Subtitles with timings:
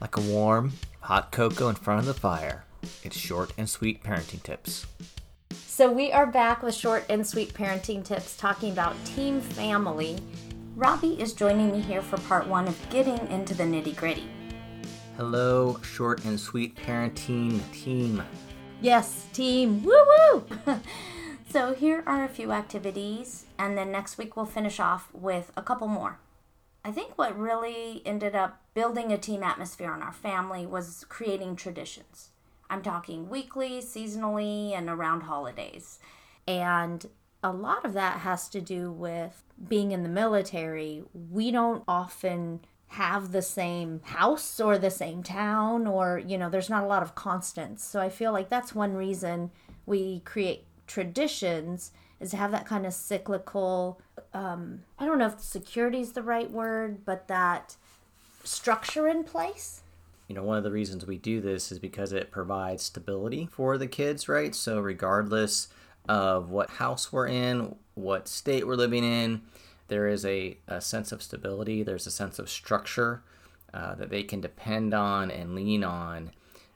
[0.00, 2.64] Like a warm, hot cocoa in front of the fire,
[3.02, 4.86] it's short and sweet parenting tips.
[5.52, 10.18] So, we are back with short and sweet parenting tips talking about team family.
[10.74, 14.28] Robbie is joining me here for part one of getting into the nitty gritty.
[15.16, 18.22] Hello, short and sweet parenting team.
[18.82, 19.82] Yes, team.
[19.82, 20.44] Woo woo!
[21.48, 25.62] so, here are a few activities, and then next week we'll finish off with a
[25.62, 26.18] couple more.
[26.86, 31.56] I think what really ended up building a team atmosphere in our family was creating
[31.56, 32.28] traditions.
[32.70, 35.98] I'm talking weekly, seasonally, and around holidays.
[36.46, 37.04] And
[37.42, 41.02] a lot of that has to do with being in the military.
[41.12, 46.70] We don't often have the same house or the same town, or, you know, there's
[46.70, 47.82] not a lot of constants.
[47.82, 49.50] So I feel like that's one reason
[49.86, 54.00] we create traditions is to have that kind of cyclical
[54.34, 57.76] um, i don't know if security is the right word but that
[58.46, 59.82] structure in place.
[60.28, 63.78] You know one of the reasons we do this is because it provides stability for
[63.78, 64.54] the kids right?
[64.54, 65.68] So regardless
[66.08, 69.42] of what house we're in what state we're living in
[69.88, 71.84] there is a, a sense of stability.
[71.84, 73.22] There's a sense of structure
[73.72, 76.32] uh, that they can depend on and lean on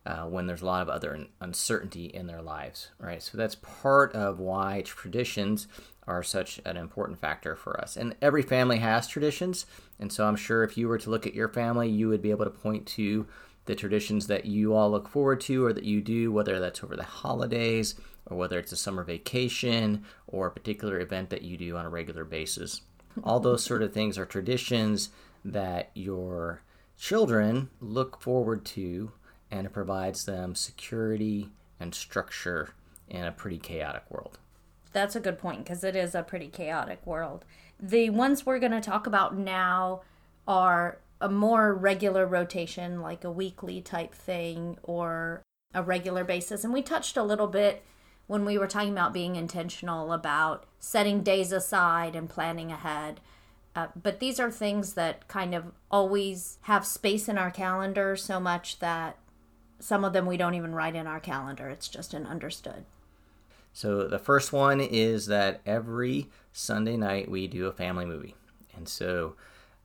[0.06, 3.22] uh, when there's a lot of other uncertainty in their lives, right?
[3.22, 5.68] So that's part of why traditions
[6.06, 7.96] are such an important factor for us.
[7.96, 9.66] And every family has traditions.
[9.98, 12.30] And so I'm sure if you were to look at your family, you would be
[12.30, 13.26] able to point to
[13.66, 16.96] the traditions that you all look forward to or that you do, whether that's over
[16.96, 17.94] the holidays
[18.26, 21.90] or whether it's a summer vacation or a particular event that you do on a
[21.90, 22.80] regular basis.
[23.22, 25.10] All those sort of things are traditions
[25.44, 26.62] that your
[26.96, 29.12] children look forward to
[29.50, 32.74] and it provides them security and structure
[33.08, 34.38] in a pretty chaotic world.
[34.92, 37.44] That's a good point because it is a pretty chaotic world.
[37.78, 40.02] The ones we're going to talk about now
[40.46, 45.42] are a more regular rotation, like a weekly type thing or
[45.74, 46.64] a regular basis.
[46.64, 47.84] And we touched a little bit
[48.26, 53.20] when we were talking about being intentional about setting days aside and planning ahead.
[53.74, 58.40] Uh, but these are things that kind of always have space in our calendar so
[58.40, 59.16] much that
[59.80, 61.68] some of them we don't even write in our calendar.
[61.68, 62.84] It's just an understood.
[63.72, 68.34] So the first one is that every Sunday night we do a family movie.
[68.74, 69.36] And so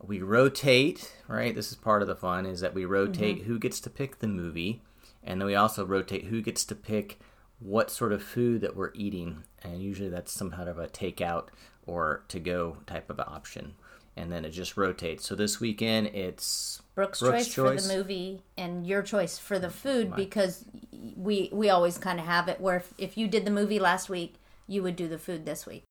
[0.02, 1.56] we rotate, right?
[1.56, 3.48] This is part of the fun is that we rotate mm-hmm.
[3.48, 4.82] who gets to pick the movie
[5.26, 7.20] and then we also rotate who gets to pick
[7.60, 11.48] what sort of food that we're eating and usually that's some kind of a takeout
[11.86, 13.76] or to go type of option
[14.16, 15.26] and then it just rotates.
[15.26, 19.60] So this weekend it's Brooks', Brooks choice, choice, for the movie and your choice for
[19.60, 20.66] the oh food because
[21.16, 24.10] we we always kind of have it where if, if you did the movie last
[24.10, 24.36] week,
[24.68, 25.84] you would do the food this week.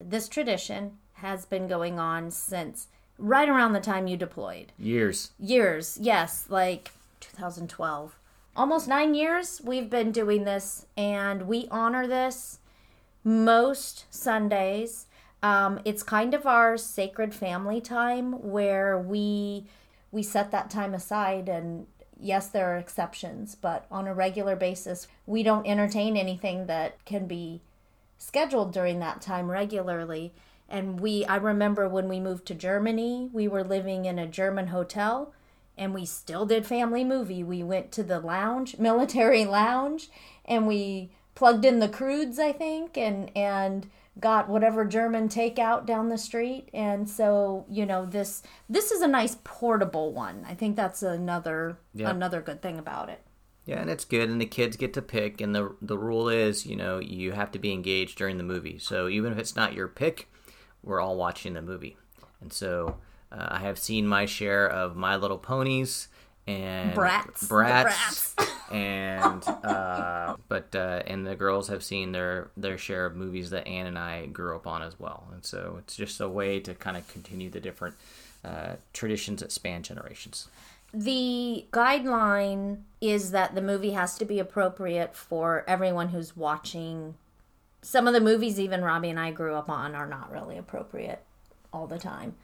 [0.00, 2.88] This tradition has been going on since
[3.18, 4.72] right around the time you deployed.
[4.78, 5.32] Years.
[5.38, 8.18] Years, yes, like 2012.
[8.56, 12.58] Almost nine years we've been doing this, and we honor this
[13.22, 15.06] most Sundays
[15.42, 19.66] um, it's kind of our sacred family time where we
[20.12, 21.86] we set that time aside and
[22.18, 27.26] yes there are exceptions but on a regular basis we don't entertain anything that can
[27.26, 27.62] be
[28.20, 30.32] scheduled during that time regularly.
[30.68, 34.68] And we i remember when we moved to germany we were living in a german
[34.68, 35.32] hotel
[35.76, 37.42] and we still did family movie.
[37.42, 40.10] We went to the lounge military lounge
[40.44, 43.88] and we plugged in the crudes i think and and
[44.20, 46.68] got whatever German takeout down the street.
[46.74, 50.44] And so, you know, this this is a nice portable one.
[50.48, 52.10] I think that's another yeah.
[52.10, 53.22] another good thing about it.
[53.66, 55.40] Yeah, and it's good, and the kids get to pick.
[55.40, 58.78] And the the rule is, you know, you have to be engaged during the movie.
[58.78, 60.28] So even if it's not your pick,
[60.82, 61.96] we're all watching the movie.
[62.40, 62.96] And so
[63.30, 66.08] uh, I have seen my share of My Little Ponies
[66.50, 68.50] and Bratz, Bratz, Bratz.
[68.70, 73.66] and uh, but uh, and the girls have seen their their share of movies that
[73.66, 76.74] Anne and I grew up on as well, and so it's just a way to
[76.74, 77.96] kind of continue the different
[78.44, 80.48] uh, traditions that span generations.
[80.92, 87.14] The guideline is that the movie has to be appropriate for everyone who's watching.
[87.82, 91.22] Some of the movies, even Robbie and I grew up on, are not really appropriate
[91.72, 92.34] all the time.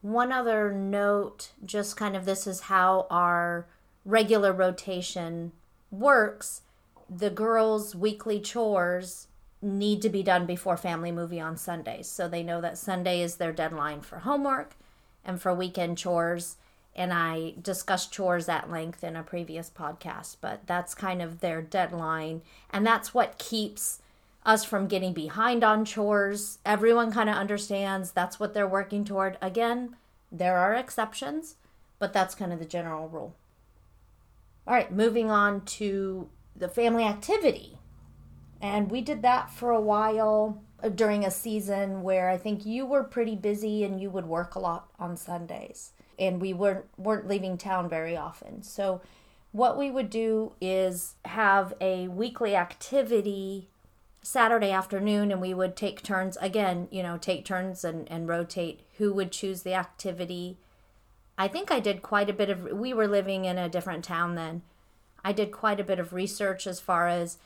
[0.00, 3.66] One other note, just kind of this is how our
[4.04, 5.52] regular rotation
[5.90, 6.62] works,
[7.10, 9.26] the girls' weekly chores
[9.60, 12.08] need to be done before family movie on Sundays.
[12.08, 14.76] So they know that Sunday is their deadline for homework
[15.24, 16.56] and for weekend chores.
[16.94, 21.60] And I discussed chores at length in a previous podcast, but that's kind of their
[21.60, 22.42] deadline.
[22.70, 24.00] And that's what keeps
[24.48, 26.58] us from getting behind on chores.
[26.64, 29.36] Everyone kind of understands that's what they're working toward.
[29.42, 29.94] Again,
[30.32, 31.56] there are exceptions,
[31.98, 33.36] but that's kind of the general rule.
[34.66, 37.78] All right, moving on to the family activity.
[38.58, 42.86] And we did that for a while uh, during a season where I think you
[42.86, 45.92] were pretty busy and you would work a lot on Sundays.
[46.18, 48.62] And we weren't weren't leaving town very often.
[48.62, 49.02] So
[49.52, 53.68] what we would do is have a weekly activity
[54.22, 58.80] Saturday afternoon and we would take turns again, you know, take turns and, and rotate
[58.98, 60.58] who would choose the activity.
[61.36, 64.34] I think I did quite a bit of we were living in a different town
[64.34, 64.62] then.
[65.24, 67.38] I did quite a bit of research as far as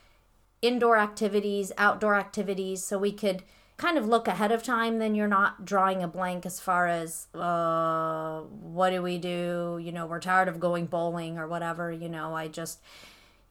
[0.61, 3.43] indoor activities, outdoor activities, so we could
[3.77, 4.99] kind of look ahead of time.
[4.99, 9.81] Then you're not drawing a blank as far as, uh, what do we do?
[9.83, 11.91] You know, we're tired of going bowling or whatever.
[11.91, 12.81] You know, I just,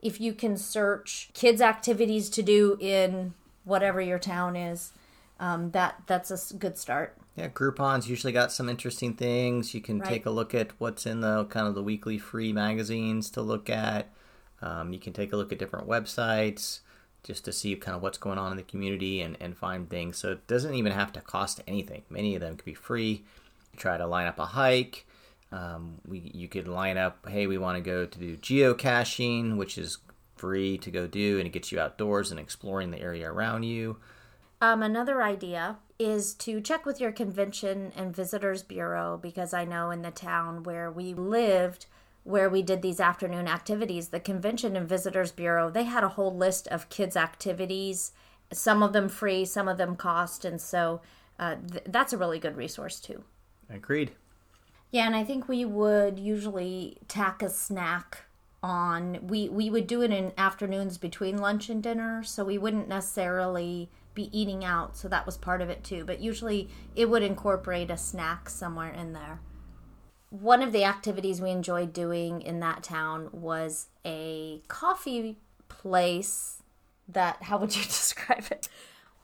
[0.01, 3.33] if you can search kids' activities to do in
[3.63, 4.92] whatever your town is,
[5.39, 7.18] um, that that's a good start.
[7.36, 9.74] Yeah, Groupon's usually got some interesting things.
[9.74, 10.09] You can Right.
[10.09, 13.69] take a look at what's in the kind of the weekly free magazines to look
[13.69, 14.09] at.
[14.62, 16.81] Um, you can take a look at different websites
[17.24, 20.18] just to see kind of what's going on in the community and, and find things.
[20.18, 22.03] So it doesn't even have to cost anything.
[22.09, 23.24] Many of them could be free.
[23.77, 25.06] Try to line up a hike.
[25.51, 27.27] Um, we you could line up.
[27.27, 29.98] Hey, we want to go to do geocaching, which is
[30.36, 33.98] free to go do, and it gets you outdoors and exploring the area around you.
[34.62, 39.92] Um, another idea is to check with your convention and visitors bureau because I know
[39.92, 41.88] in the town where we lived,
[42.24, 46.36] where we did these afternoon activities, the convention and visitors bureau they had a whole
[46.36, 48.12] list of kids' activities,
[48.53, 51.01] some of them free, some of them cost, and so
[51.39, 53.24] uh, th- that's a really good resource too.
[53.69, 54.12] Agreed.
[54.91, 58.25] Yeah, and I think we would usually tack a snack
[58.61, 59.25] on.
[59.25, 63.89] We we would do it in afternoons between lunch and dinner, so we wouldn't necessarily
[64.13, 64.97] be eating out.
[64.97, 66.03] So that was part of it too.
[66.03, 69.39] But usually it would incorporate a snack somewhere in there.
[70.29, 75.38] One of the activities we enjoyed doing in that town was a coffee
[75.69, 76.61] place
[77.07, 78.67] that how would you describe it?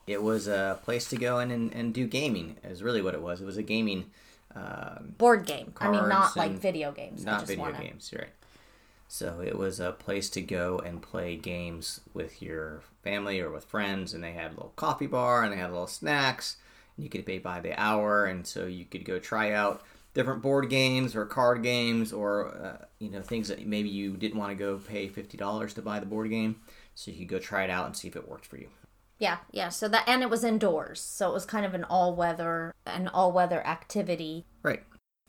[0.08, 3.22] it was a place to go in and, and do gaming is really what it
[3.22, 4.10] was it was a gaming
[4.56, 5.74] um, Board game.
[5.78, 7.24] I mean not like video games.
[7.26, 8.30] Not just video wanna- games right
[9.08, 13.64] so it was a place to go and play games with your family or with
[13.64, 16.58] friends and they had a little coffee bar and they had little snacks
[16.96, 19.82] and you could pay by the hour and so you could go try out
[20.14, 24.38] different board games or card games or uh, you know things that maybe you didn't
[24.38, 26.58] want to go pay $50 to buy the board game
[26.94, 28.68] so you could go try it out and see if it worked for you
[29.20, 29.70] Yeah, yeah.
[29.70, 33.08] So that and it was indoors, so it was kind of an all weather an
[33.08, 34.46] all weather activity.
[34.64, 34.84] right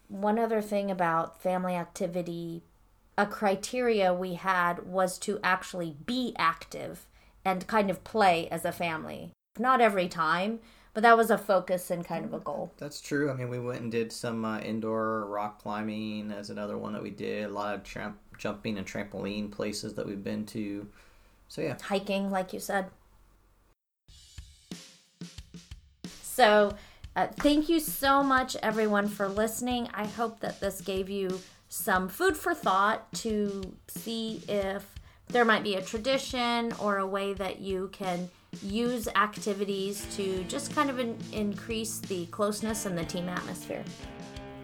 [0.09, 2.65] One other thing about family activity,
[3.17, 7.07] a criteria we had was to actually be active
[7.45, 9.33] and kind of play as a family.
[9.59, 10.61] Not every time,
[10.95, 12.73] but that was a focus and kind of a goal.
[12.77, 13.31] That's true.
[13.31, 17.03] I mean, we went and did some uh, indoor rock climbing as another one that
[17.03, 17.47] we did.
[17.47, 20.87] A lot of tramp- jumping and trampoline places that we've been to.
[21.49, 22.87] So yeah, Hiking, like you said.
[26.39, 26.73] So,
[27.17, 29.89] uh, thank you so much, everyone, for listening.
[29.93, 34.95] I hope that this gave you some food for thought to see if
[35.27, 38.31] there might be a tradition or a way that you can
[38.63, 43.83] use activities to just kind of in- increase the closeness and the team atmosphere.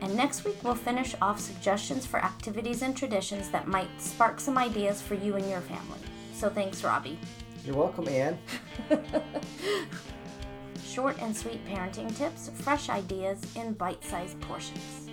[0.00, 4.58] And next week, we'll finish off suggestions for activities and traditions that might spark some
[4.58, 5.98] ideas for you and your family.
[6.36, 7.18] So, thanks, Robbie.
[7.64, 8.38] you're welcome, Anne.
[10.94, 15.03] Short and sweet parenting tips, fresh ideas in bite sized portions.